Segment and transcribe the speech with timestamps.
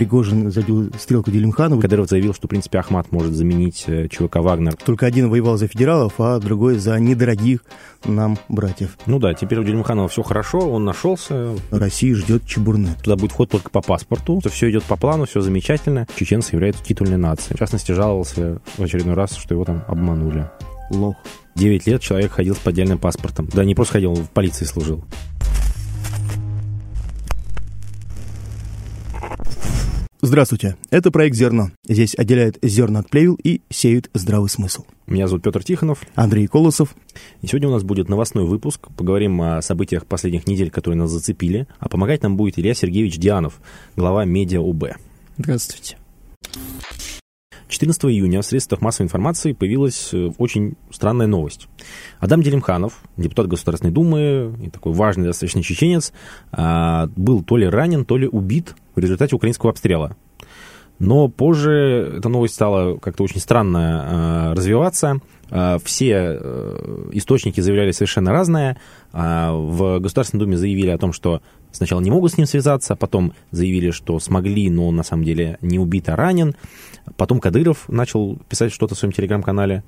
[0.00, 1.78] Пригожин забил стрелку Делимханова.
[1.78, 4.74] Кадыров заявил, что, в принципе, Ахмат может заменить э, ЧВК «Вагнер».
[4.76, 7.60] Только один воевал за федералов, а другой за недорогих
[8.06, 8.96] нам братьев.
[9.04, 11.54] Ну да, теперь у Делимханова все хорошо, он нашелся.
[11.70, 12.96] Россия ждет чебурны.
[13.04, 14.40] Туда будет вход только по паспорту.
[14.50, 16.06] Все идет по плану, все замечательно.
[16.16, 17.56] Чеченцы являются титульной нацией.
[17.56, 20.48] В частности, жаловался в очередной раз, что его там обманули.
[20.88, 21.16] Лох.
[21.54, 23.50] Девять лет человек ходил с поддельным паспортом.
[23.52, 25.04] Да, не просто ходил, он в полиции служил.
[30.22, 31.70] Здравствуйте, это проект «Зерно».
[31.88, 34.84] Здесь отделяют зерна от плевел и сеют здравый смысл.
[35.06, 36.02] Меня зовут Петр Тихонов.
[36.14, 36.94] Андрей Колосов.
[37.40, 38.88] И сегодня у нас будет новостной выпуск.
[38.98, 41.66] Поговорим о событиях последних недель, которые нас зацепили.
[41.78, 43.62] А помогать нам будет Илья Сергеевич Дианов,
[43.96, 44.88] глава медиа УБ.
[45.38, 45.96] Здравствуйте.
[47.70, 51.68] 14 июня в средствах массовой информации появилась э, очень странная новость.
[52.18, 56.12] Адам Делимханов, депутат Государственной Думы и такой важный достаточно чеченец,
[56.52, 60.16] а, был то ли ранен, то ли убит в результате украинского обстрела.
[61.00, 65.20] Но позже эта новость стала как-то очень странно э, развиваться.
[65.50, 68.76] Э, все э, источники заявляли совершенно разное.
[69.14, 71.40] Э, в Государственной Думе заявили о том, что
[71.72, 75.56] сначала не могут с ним связаться, потом заявили, что смогли, но он на самом деле
[75.62, 76.54] не убит, а ранен.
[77.16, 79.82] Потом Кадыров начал писать что-то в своем телеграм-канале.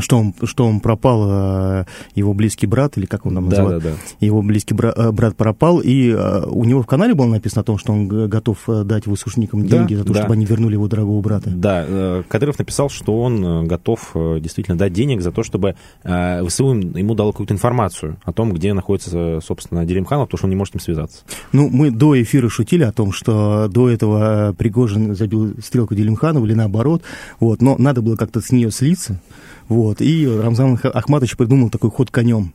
[0.00, 1.84] Что он, что он пропал, э,
[2.16, 3.82] его близкий брат, или как он там Да, называет?
[3.82, 3.96] да, да.
[4.26, 7.64] Его близкий бра- э, брат пропал, и э, у него в канале было написано о
[7.64, 10.20] том, что он готов дать высушникам Да, деньги за то, да.
[10.20, 11.50] чтобы они вернули его дорогого брата.
[11.50, 17.14] Да, Кадыров написал, что он готов действительно дать денег за то, чтобы ВСУ им- ему
[17.14, 20.74] дало какую-то информацию о том, где находится, собственно, Делимханов, потому что он не может с
[20.74, 21.22] ним связаться.
[21.52, 26.54] Ну, мы до эфира шутили о том, что до этого Пригожин забил стрелку Делимханова или
[26.54, 27.02] наоборот,
[27.38, 29.20] вот, но надо было как-то с нее слиться,
[29.68, 32.52] вот, и Рамзан Ах- Ахматович придумал такой ход конем.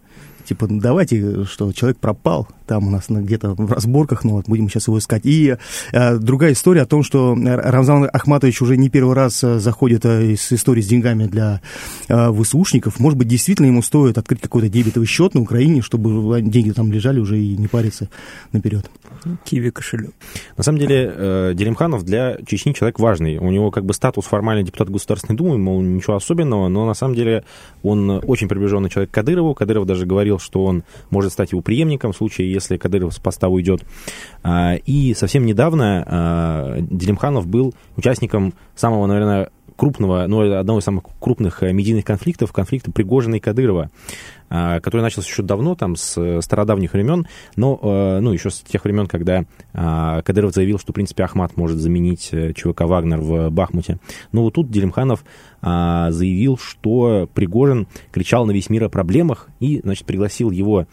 [0.49, 4.67] Типа, давайте, что человек пропал, там у нас на- где-то в разборках, ну вот, будем
[4.67, 5.21] сейчас его искать.
[5.23, 5.57] И
[5.91, 10.05] э, другая история о том, что э, Рамзан Ахматович уже не первый раз э, заходит
[10.05, 11.61] э, с историей с деньгами для
[12.07, 12.99] э, ВСУшников.
[12.99, 17.19] Может быть, действительно ему стоит открыть какой-то дебетовый счет на Украине, чтобы деньги там лежали
[17.19, 18.09] уже и не париться
[18.51, 18.89] наперед.
[19.45, 20.13] Киви кошелек.
[20.57, 23.37] На самом деле, э, Делимханов для Чечни человек важный.
[23.37, 27.13] У него как бы статус формальный депутат Государственной Думы, мол, ничего особенного, но на самом
[27.13, 27.43] деле
[27.83, 29.53] он очень приближенный человек к Кадырову.
[29.53, 33.47] Кадыров даже говорил, что он может стать его преемником в случае, если Кадыров с поста
[33.47, 33.83] уйдет.
[34.43, 39.49] А, И совсем недавно а, Делимханов был участником самого, наверное,
[39.79, 43.89] крупного, ну, одного из самых крупных э, медийных конфликтов, конфликта Пригожина и Кадырова,
[44.49, 48.59] а, который начался еще давно, там, с э, стародавних времен, но, э, ну, еще с
[48.59, 53.49] тех времен, когда а, Кадыров заявил, что, в принципе, Ахмат может заменить ЧВК «Вагнер» в
[53.51, 53.99] Бахмуте.
[54.33, 55.23] Но вот тут Делимханов
[55.61, 60.87] а, заявил, что Пригожин кричал на весь мир о проблемах и, значит, пригласил его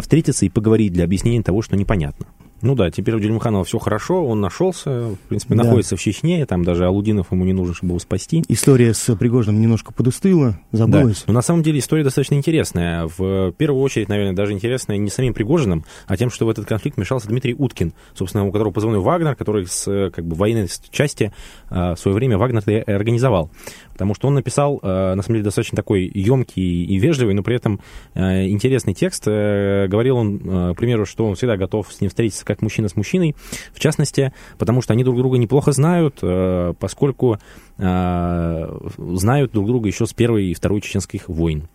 [0.00, 2.26] встретиться и поговорить для объяснения того, что непонятно.
[2.60, 5.64] Ну да, теперь у Делимханова все хорошо, он нашелся, в принципе, Да.
[5.64, 8.44] находится в Чечне, там даже Алудинов ему не нужен, чтобы его спасти.
[8.48, 10.78] История с Пригожиным немножко подустыла, Да.
[10.78, 11.24] забылась.
[11.26, 13.08] Но на самом деле история достаточно интересная.
[13.16, 16.96] В первую очередь, наверное, даже интересная не самим Пригожиным, а тем, что в этот конфликт
[16.96, 21.32] вмешался Дмитрий Уткин, собственно, у которого позвонил Вагнер, который с э, как бы, военной части
[21.70, 23.50] э, в свое время Вагнер и организовал.
[23.98, 27.56] Потому что он написал, э, на самом деле, достаточно такой емкий и вежливый, но при
[27.56, 27.80] этом
[28.14, 29.24] э, интересный текст.
[29.26, 32.94] Э, Говорил он, к примеру, что он всегда готов с ним встретиться как мужчина с
[32.94, 33.34] мужчиной,
[33.72, 36.20] в частности, потому что они друг друга неплохо знают,
[36.78, 37.38] поскольку
[37.76, 41.68] знают друг друга еще с первой и второй чеченских войн.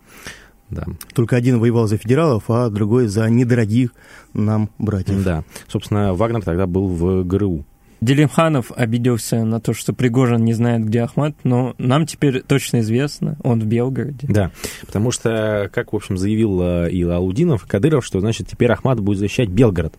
[0.70, 0.84] Да.
[1.14, 3.90] Только один воевал за федералов, а другой за недорогих
[4.32, 5.22] нам братьев.
[5.22, 5.44] да.
[5.68, 7.64] Собственно, Вагнер тогда был в ГРУ.
[8.00, 13.36] Делимханов обиделся на то, что Пригожин не знает, где Ахмат, но нам теперь точно известно,
[13.42, 14.26] он в Белгороде.
[14.28, 14.50] Да,
[14.86, 19.00] потому что, как, в общем, заявил э, и Алудинов, и Кадыров, что, значит, теперь Ахмат
[19.00, 19.94] будет защищать Белгород.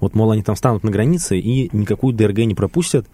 [0.00, 3.06] Вот, мол, они там встанут на границе и никакую ДРГ не пропустят.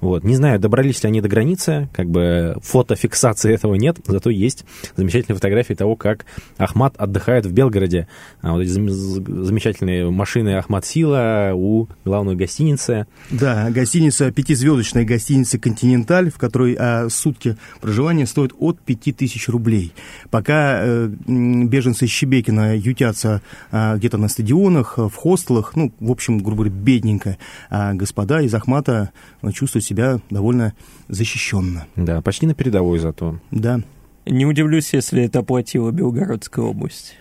[0.00, 0.24] Вот.
[0.24, 4.64] Не знаю, добрались ли они до границы, как бы фотофиксации этого нет, зато есть
[4.96, 6.26] замечательные фотографии того, как
[6.58, 8.08] Ахмат отдыхает в Белгороде.
[8.42, 13.06] А вот эти зам- замечательные машины Ахмат Сила у главной гостиницы.
[13.30, 19.92] Да, гостиница, пятизвездочная гостиница «Континенталь», в которой а, сутки проживания стоят от 5000 рублей.
[20.30, 26.38] Пока э, беженцы из Щебекина ютятся а, где-то на стадионах, в хостелах, ну, в общем,
[26.38, 27.36] грубо говоря, бедненько,
[27.68, 29.10] а господа из Ахмата
[29.42, 30.72] а, чувствуют себя довольно
[31.08, 31.86] защищенно.
[31.96, 33.38] Да, почти на передовой зато.
[33.50, 33.82] Да.
[34.24, 37.14] Не удивлюсь, если это оплатила Белгородская область.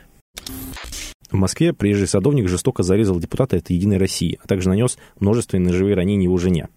[1.35, 5.93] В Москве приезжий садовник жестоко зарезал депутата от «Единой России», а также нанес множественные ножевые
[5.93, 6.69] ранения его жене.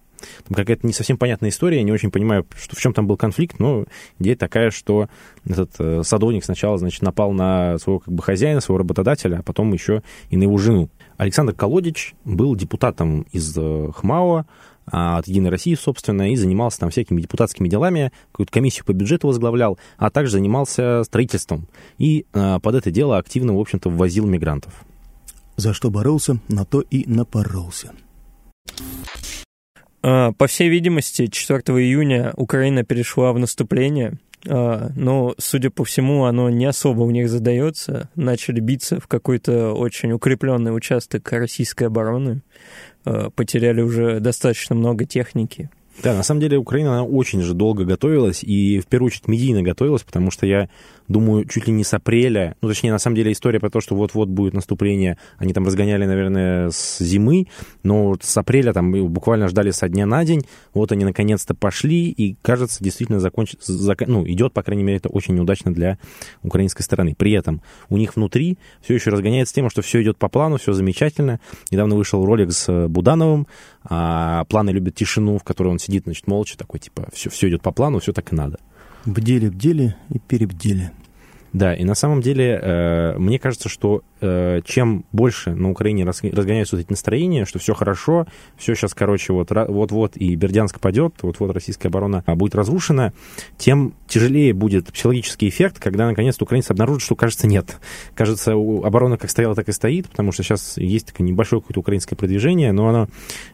[0.49, 3.17] Там какая-то не совсем понятная история, я не очень понимаю, что, в чем там был
[3.17, 3.85] конфликт, но
[4.19, 5.09] идея такая, что
[5.49, 9.73] этот э, садовник сначала, значит, напал на своего как бы хозяина, своего работодателя, а потом
[9.73, 10.91] еще и на его жену.
[11.19, 14.45] Александр Колодич был депутатом из э, ХМАО,
[14.93, 19.79] от «Единой России», собственно, и занимался там всякими депутатскими делами, какую-то комиссию по бюджету возглавлял,
[19.97, 21.69] а также занимался строительством.
[21.99, 24.73] И а, под это дело активно, в общем-то, ввозил мигрантов.
[25.57, 27.93] За что боролся, на то и напоролся.
[30.03, 36.25] А, по всей видимости, 4 июня Украина перешла в наступление, а, но, судя по всему,
[36.25, 38.09] оно не особо у них задается.
[38.15, 42.43] Начали биться в какой-то очень укрепленный участок российской обороны.
[43.05, 45.71] А, потеряли уже достаточно много техники.
[46.03, 49.63] Да, на самом деле Украина она очень же долго готовилась, и в первую очередь медийно
[49.63, 50.69] готовилась, потому что я
[51.09, 53.97] думаю, чуть ли не с апреля, ну, точнее, на самом деле история про то, что
[53.97, 57.47] вот-вот будет наступление, они там разгоняли, наверное, с зимы,
[57.83, 60.43] но с апреля там буквально ждали со дня на день,
[60.75, 64.07] вот они наконец-то пошли, и, кажется, действительно закончит, зак...
[64.07, 65.99] ну, идет, по крайней мере, это очень неудачно для
[66.43, 67.15] украинской стороны.
[67.17, 70.73] При этом у них внутри все еще разгоняется тема, что все идет по плану, все
[70.73, 71.41] замечательно.
[71.71, 73.47] Недавно вышел ролик с Будановым,
[73.89, 77.63] а планы любят тишину, в которой он сидит, значит, молча, такой, типа, все, все идет
[77.63, 78.59] по плану, все так и надо.
[79.07, 80.91] Бдели-бдели и перебдели.
[81.53, 86.77] Да, и на самом деле, э, мне кажется, что э, чем больше на Украине разгоняются
[86.77, 91.51] вот эти настроения, что все хорошо, все сейчас, короче, вот, вот-вот и Бердянск падет, вот-вот
[91.53, 93.15] российская оборона будет разрушена,
[93.57, 97.79] тем тяжелее будет психологический эффект, когда наконец-то украинцы обнаружат, что, кажется, нет.
[98.15, 102.17] Кажется, оборона как стояла, так и стоит, потому что сейчас есть такое небольшое какое-то украинское
[102.17, 103.09] продвижение, но оно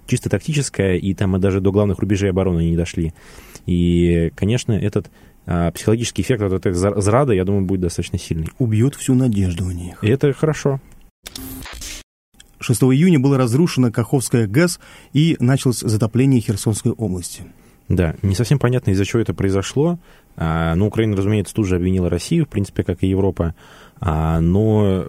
[0.06, 3.12] чисто тактическое, и там мы даже до главных рубежей обороны не дошли.
[3.66, 5.10] И, конечно, этот
[5.46, 8.48] а, психологический эффект от этой зрады, я думаю, будет достаточно сильный.
[8.58, 10.02] Убьет всю надежду у них.
[10.02, 10.80] И это хорошо.
[12.60, 14.80] 6 июня было разрушено Каховская ГЭС
[15.12, 17.42] и началось затопление Херсонской области.
[17.88, 19.98] Да, не совсем понятно, из-за чего это произошло.
[20.36, 23.54] А, ну, Украина, разумеется, тут же обвинила Россию, в принципе, как и Европа.
[24.00, 25.06] А, но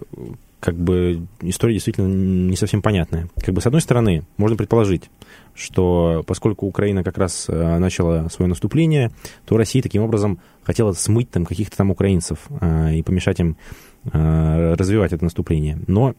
[0.66, 3.28] как бы история действительно не совсем понятная.
[3.40, 5.10] Как бы, с одной стороны, можно предположить,
[5.54, 9.12] что поскольку Украина как раз э, начала свое наступление,
[9.44, 13.56] то Россия таким образом хотела смыть там каких-то там украинцев э, и помешать им
[14.12, 15.78] э, развивать это наступление.
[15.86, 16.16] Но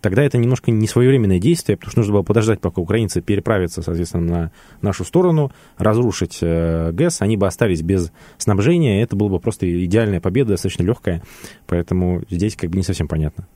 [0.00, 4.24] тогда это немножко не своевременное действие, потому что нужно было подождать, пока украинцы переправятся, соответственно,
[4.24, 10.22] на нашу сторону, разрушить ГЭС, они бы остались без снабжения, это была бы просто идеальная
[10.22, 11.22] победа, достаточно легкая,
[11.66, 13.46] поэтому здесь как бы не совсем понятно.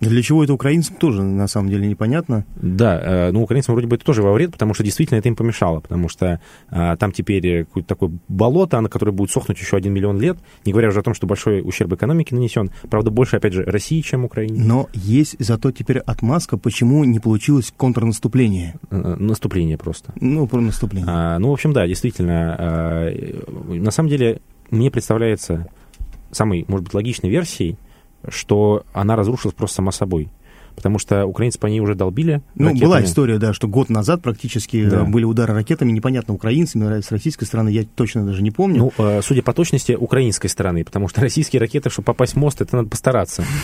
[0.00, 2.44] Для чего это украинцам тоже, на самом деле, непонятно.
[2.56, 5.36] Да, э, ну, украинцам вроде бы это тоже во вред, потому что действительно это им
[5.36, 6.40] помешало, потому что
[6.70, 10.72] а, там теперь какое-то такое болото, на которое будет сохнуть еще один миллион лет, не
[10.72, 12.70] говоря уже о том, что большой ущерб экономике нанесен.
[12.90, 14.62] Правда, больше, опять же, России, чем Украине.
[14.62, 18.74] Но есть зато теперь отмазка, почему не получилось контрнаступление.
[18.90, 20.12] Наступление просто.
[20.20, 21.08] Ну, про наступление.
[21.08, 22.56] А, ну, в общем, да, действительно.
[22.58, 23.10] А,
[23.68, 24.40] на самом деле,
[24.70, 25.68] мне представляется
[26.30, 27.76] самой, может быть, логичной версией,
[28.28, 30.28] что она разрушилась просто сама собой.
[30.74, 32.42] Потому что украинцы по ней уже долбили.
[32.54, 32.86] Ну, ракетами.
[32.86, 35.04] была история, да, что год назад практически да.
[35.04, 38.90] были удары ракетами, непонятно, украинцами, с российской стороны, я точно даже не помню.
[38.96, 42.60] Ну, э, судя по точности, украинской стороны, потому что российские ракеты, чтобы попасть в мост,
[42.60, 43.44] это надо постараться.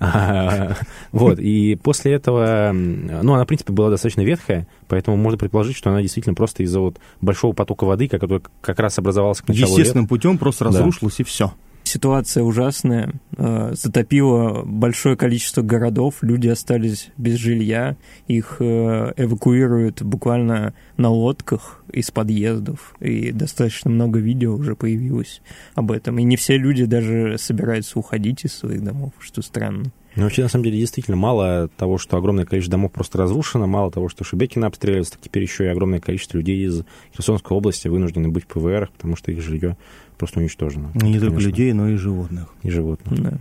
[0.00, 0.74] А,
[1.12, 5.88] вот, и после этого, ну, она, в принципе, была достаточно ветхая, поэтому можно предположить, что
[5.88, 10.08] она действительно просто из-за вот большого потока воды, который как раз образовался к началу Естественным
[10.08, 11.54] путем просто разрушилась, и все.
[11.94, 17.94] Ситуация ужасная, э, затопило большое количество городов, люди остались без жилья,
[18.26, 25.42] их э, эвакуируют буквально на лодках из подъездов, и достаточно много видео уже появилось
[25.74, 26.18] об этом.
[26.18, 29.92] И не все люди даже собираются уходить из своих домов, что странно.
[30.16, 33.90] Ну, вообще, на самом деле, действительно, мало того, что огромное количество домов просто разрушено, мало
[33.90, 36.84] того, что Шебекина обстреливаются, так теперь еще и огромное количество людей из
[37.16, 39.76] Херсонской области вынуждены быть в ПВР, потому что их жилье
[40.16, 40.92] просто уничтожено.
[40.94, 41.26] Не конечно.
[41.28, 42.54] только людей, но и животных.
[42.62, 43.20] И животных.
[43.20, 43.38] Да.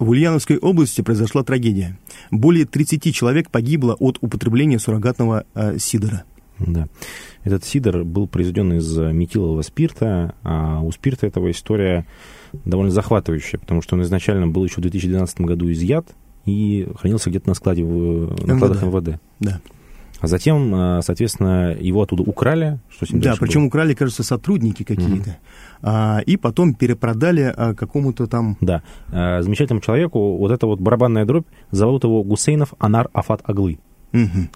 [0.00, 1.98] В Ульяновской области произошла трагедия.
[2.30, 6.24] Более 30 человек погибло от употребления суррогатного э, сидора.
[6.58, 6.88] Да.
[7.44, 12.06] Этот сидор был произведен из метилового спирта, а у спирта этого история
[12.64, 16.06] довольно захватывающая, потому что он изначально был еще в 2012 году изъят
[16.46, 19.20] и хранился где-то на складе в на складах МВД.
[19.38, 19.60] Да.
[20.20, 22.78] А затем, а, соответственно, его оттуда украли.
[22.90, 23.68] Что с ним да, причем было?
[23.68, 25.38] украли, кажется, сотрудники какие-то.
[25.82, 26.24] Mm-hmm.
[26.24, 28.56] И потом перепродали а, какому-то там...
[28.60, 33.78] Да, а, замечательному человеку вот эта вот барабанная дробь, зовут его Гусейнов Анар Афат Аглы.
[34.12, 34.48] Mm-hmm.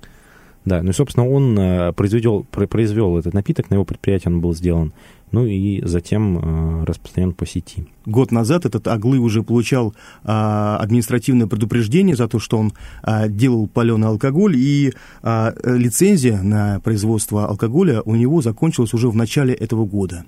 [0.65, 4.95] Да, ну и, собственно, он произвел, произвел этот напиток, на его предприятии он был сделан
[5.35, 7.89] ну и затем э, распространен по сети.
[8.07, 13.67] Год назад этот Аглы уже получал а, административное предупреждение за то, что он а, делал
[13.67, 14.93] паленый алкоголь, и
[15.23, 20.25] а, лицензия на производство алкоголя у него закончилась уже в начале этого года.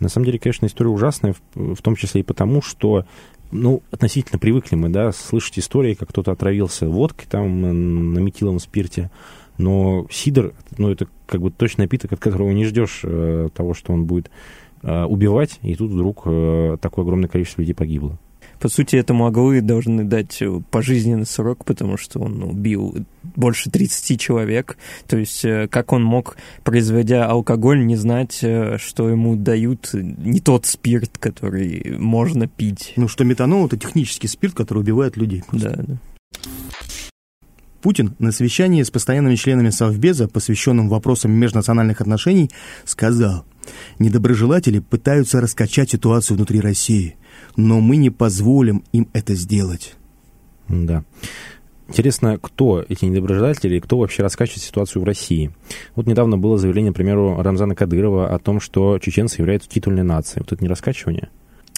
[0.00, 3.06] На самом деле, конечно, история ужасная, в, в том числе и потому, что
[3.52, 9.10] ну, относительно привыкли мы, да, слышать истории, как кто-то отравился водкой там на метиловом спирте,
[9.58, 13.92] Но сидр, ну, это как бы точно напиток, от которого не ждешь э, того, что
[13.92, 14.30] он будет
[14.82, 18.18] э, убивать, и тут вдруг э, такое огромное количество людей погибло.
[18.58, 24.78] По сути, этому Аглы должны дать пожизненный срок, потому что он убил больше 30 человек.
[25.06, 30.40] То есть, э, как он мог, производя алкоголь, не знать, э, что ему дают не
[30.40, 32.94] тот спирт, который можно пить.
[32.96, 35.42] Ну, что метанол— это технический спирт, который убивает людей.
[35.52, 35.98] Да, да.
[37.86, 42.50] Путин на совещании с постоянными членами Совбеза, посвященном вопросам межнациональных отношений,
[42.84, 43.44] сказал,
[44.00, 47.14] «Недоброжелатели пытаются раскачать ситуацию внутри России,
[47.54, 49.94] но мы не позволим им это сделать».
[50.66, 51.04] Да.
[51.86, 55.52] Интересно, кто эти недоброжелатели и кто вообще раскачивает ситуацию в России.
[55.94, 60.40] Вот недавно было заявление, к примеру, Рамзана Кадырова о том, что чеченцы являются титульной нацией.
[60.42, 61.28] Вот это не раскачивание?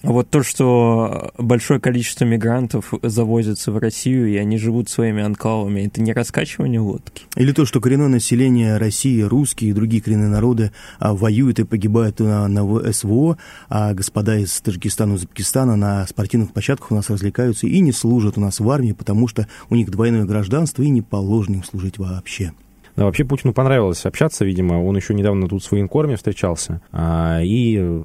[0.03, 6.01] Вот то, что большое количество мигрантов завозятся в Россию, и они живут своими анклавами, это
[6.01, 7.25] не раскачивание лодки?
[7.35, 12.21] Или то, что коренное население России, русские и другие коренные народы а, воюют и погибают
[12.21, 13.39] на, на СВО,
[13.69, 18.39] а господа из Таджикистана и Узбекистана на спортивных площадках у нас развлекаются и не служат
[18.39, 21.99] у нас в армии, потому что у них двойное гражданство и не положено им служить
[21.99, 22.53] вообще.
[22.95, 24.85] Да, вообще Путину понравилось общаться, видимо.
[24.85, 26.81] Он еще недавно тут с военкорами встречался.
[26.91, 28.03] А, и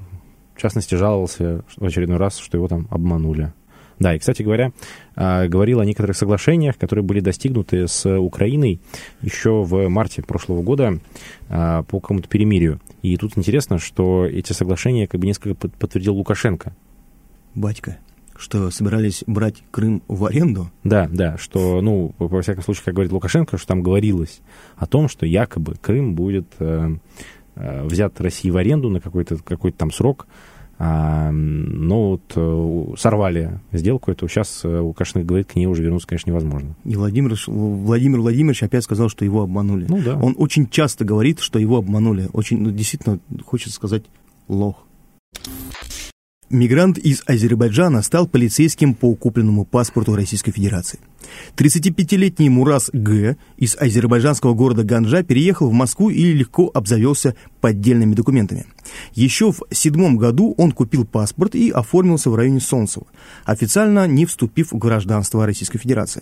[0.55, 3.53] в частности, жаловался в очередной раз, что его там обманули.
[3.99, 4.71] Да, и, кстати говоря,
[5.15, 8.81] а, говорил о некоторых соглашениях, которые были достигнуты с Украиной
[9.21, 10.99] еще в марте прошлого года
[11.49, 12.81] а, по какому-то перемирию.
[13.01, 16.75] И тут интересно, что эти соглашения как бы несколько подтвердил Лукашенко.
[17.55, 17.97] Батька,
[18.35, 20.71] что собирались брать Крым в аренду?
[20.83, 24.41] Да, да, что, ну, во всяком случае, как говорит Лукашенко, что там говорилось
[24.75, 26.97] о том, что якобы Крым будет э,
[27.55, 30.27] взят России в аренду на какой-то какой там срок,
[30.79, 34.27] а, но вот э, сорвали сделку эту.
[34.27, 36.75] Сейчас э, Лукашенко говорит, к ней уже вернуться, конечно, невозможно.
[36.83, 39.85] И Владимир, Владимир Владимирович опять сказал, что его обманули.
[39.87, 40.17] Ну, да.
[40.17, 42.27] Он очень часто говорит, что его обманули.
[42.33, 44.03] Очень, ну, действительно, хочется сказать,
[44.47, 44.83] лох.
[46.53, 50.99] Мигрант из Азербайджана стал полицейским по купленному паспорту Российской Федерации.
[51.57, 53.37] 35-летний Мурас Г.
[53.57, 58.67] из азербайджанского города Ганжа переехал в Москву и легко обзавелся поддельными документами.
[59.15, 63.07] Еще в седьмом году он купил паспорт и оформился в районе Солнцева,
[63.45, 66.21] официально не вступив в гражданство Российской Федерации.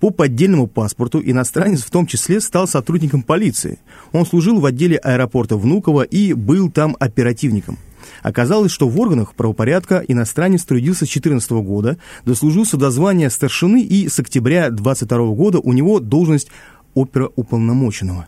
[0.00, 3.78] По поддельному паспорту иностранец в том числе стал сотрудником полиции.
[4.12, 7.76] Он служил в отделе аэропорта Внуково и был там оперативником.
[8.22, 14.08] Оказалось, что в органах правопорядка иностранец трудился с 2014 года, дослужился до звания старшины и
[14.08, 16.48] с октября 2022 года у него должность
[16.94, 18.26] оперуполномоченного.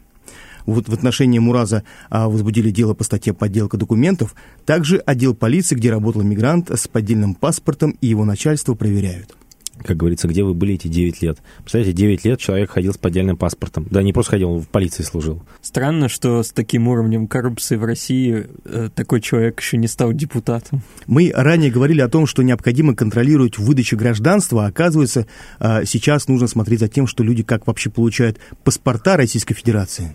[0.66, 4.34] Вот в отношении Мураза а, возбудили дело по статье «Подделка документов».
[4.66, 9.34] Также отдел полиции, где работал мигрант с поддельным паспортом, и его начальство проверяют
[9.82, 11.38] как говорится, где вы были эти 9 лет.
[11.58, 13.86] Представляете, 9 лет человек ходил с поддельным паспортом.
[13.90, 15.42] Да, не просто ходил, он в полиции служил.
[15.62, 20.82] Странно, что с таким уровнем коррупции в России э, такой человек еще не стал депутатом.
[21.06, 25.26] Мы ранее говорили о том, что необходимо контролировать выдачу гражданства, а оказывается,
[25.60, 30.14] э, сейчас нужно смотреть за тем, что люди как вообще получают паспорта Российской Федерации.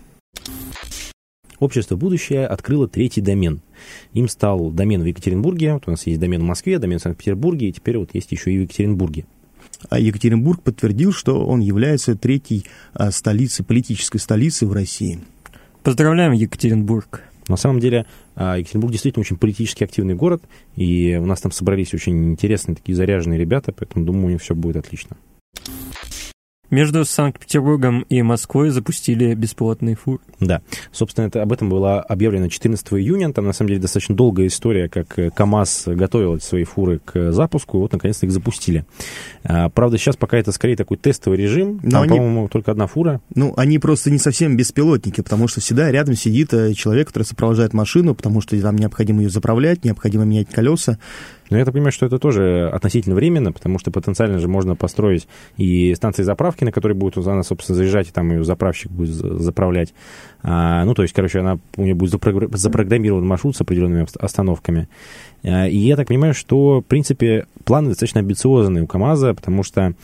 [1.60, 3.60] Общество «Будущее» открыло третий домен.
[4.12, 7.68] Им стал домен в Екатеринбурге, вот у нас есть домен в Москве, домен в Санкт-Петербурге,
[7.68, 9.24] и теперь вот есть еще и в Екатеринбурге.
[9.90, 15.20] А Екатеринбург подтвердил, что он является третьей а, столицей, политической столицей в России.
[15.82, 17.22] Поздравляем, Екатеринбург.
[17.48, 20.42] На самом деле, а, Екатеринбург действительно очень политически активный город,
[20.76, 24.54] и у нас там собрались очень интересные такие заряженные ребята, поэтому думаю, у них все
[24.54, 25.16] будет отлично.
[26.74, 30.20] Между Санкт-Петербургом и Москвой запустили бесплатный фур.
[30.40, 33.32] Да, собственно, это, об этом было объявлено 14 июня.
[33.32, 37.76] Там, на самом деле, достаточно долгая история, как э, КАМАЗ готовил свои фуры к запуску,
[37.76, 38.84] и вот, наконец-то, их запустили.
[39.44, 41.78] А, правда, сейчас пока это скорее такой тестовый режим.
[41.84, 42.16] Но там, они...
[42.16, 43.20] по-моему, только одна фура.
[43.36, 47.72] Ну, они просто не совсем беспилотники, потому что всегда рядом сидит э, человек, который сопровождает
[47.72, 50.98] машину, потому что там необходимо ее заправлять, необходимо менять колеса.
[51.54, 55.28] Но я так понимаю, что это тоже относительно временно, потому что потенциально же можно построить
[55.56, 59.94] и станции заправки, на которые будет она, собственно, заезжать, и там ее заправщик будет заправлять.
[60.42, 64.88] А, ну, то есть, короче, она, у нее будет запрограммирован маршрут с определенными остановками.
[65.44, 69.94] А, и я так понимаю, что, в принципе, планы достаточно амбициозные у КАМАЗа, потому что,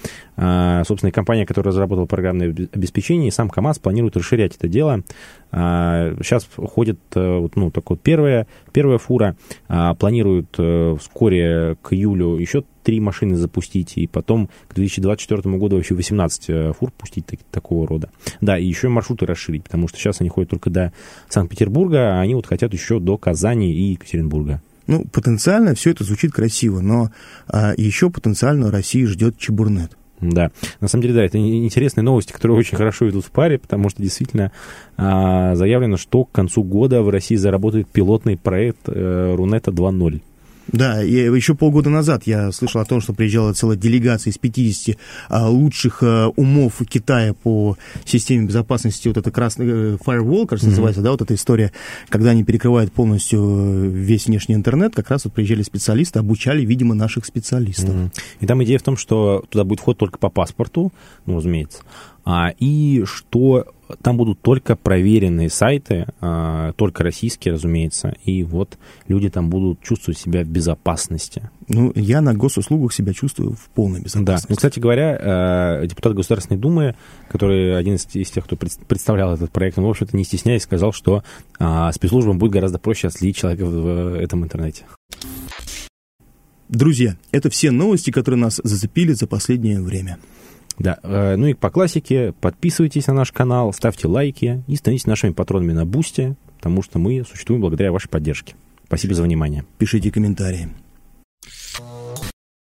[0.43, 5.03] а, собственно, компания, которая разработала программное обеспечение, сам КАМАЗ планирует расширять это дело.
[5.51, 9.37] Сейчас а, ходит, э, ну, так вот, первая, первая фура,
[9.69, 15.95] планируют э, вскоре к июлю еще три машины запустить, и потом к 2024 году вообще
[15.95, 18.11] 18 э, фур пустить так, такого рода.
[18.41, 20.93] Да, и еще маршруты расширить, потому что сейчас они ходят только до
[21.29, 24.63] Санкт-Петербурга, а они вот хотят еще до Казани и Екатеринбурга.
[24.87, 27.11] Ну, потенциально все это звучит красиво, но
[27.47, 29.97] а, еще потенциально России ждет Чебурнет.
[30.21, 30.51] Да,
[30.81, 34.03] на самом деле, да, это интересные новости, которые очень хорошо идут в паре, потому что
[34.03, 34.53] действительно
[34.97, 40.21] а, заявлено, что к концу года в России заработает пилотный проект э, Рунета 2.0.
[40.73, 44.97] Да, и еще полгода назад я слышал о том, что приезжала целая делегация из 50
[45.29, 50.71] а, лучших а, умов Китая по системе безопасности, вот это красный э, firewall, кажется, mm-hmm.
[50.71, 51.73] называется, да, вот эта история,
[52.09, 56.95] когда они перекрывают полностью э, весь внешний интернет, как раз вот приезжали специалисты, обучали, видимо,
[56.95, 57.91] наших специалистов.
[57.91, 58.21] Mm-hmm.
[58.41, 60.93] И там идея в том, что туда будет вход только по паспорту,
[61.27, 61.83] ну, разумеется,
[62.25, 63.67] а, и что
[64.03, 68.79] там будут только проверенные сайты, а, только российские, разумеется, и вот
[69.09, 71.51] люди там будут чувствовать себя в безопасности.
[71.69, 74.47] Ну, я на госуслугах себя чувствую в полной безопасности.
[74.47, 76.97] Да, ну, кстати говоря, а, депутат Государственной Думы,
[77.29, 81.23] который один из, тех, кто представлял этот проект, он, в общем-то, не стесняясь, сказал, что
[81.59, 84.85] а, спецслужбам будет гораздо проще отследить человека в этом интернете.
[86.71, 90.19] Друзья, это все новости, которые нас зацепили за последнее время.
[90.81, 95.33] Да, э, ну и по классике, подписывайтесь на наш канал, ставьте лайки и становитесь нашими
[95.33, 98.55] патронами на Бусте, потому что мы существуем благодаря вашей поддержке.
[98.87, 99.65] Спасибо за внимание.
[99.77, 100.71] Пишите комментарии.